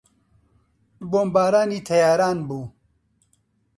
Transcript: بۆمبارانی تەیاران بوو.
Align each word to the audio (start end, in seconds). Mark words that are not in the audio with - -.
بۆمبارانی 1.11 1.79
تەیاران 1.87 2.37
بوو. 2.47 2.61